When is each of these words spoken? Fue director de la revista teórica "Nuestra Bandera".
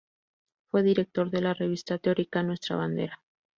Fue 0.71 0.81
director 0.81 1.29
de 1.29 1.41
la 1.41 1.53
revista 1.53 1.99
teórica 1.99 2.41
"Nuestra 2.41 2.75
Bandera". 2.75 3.21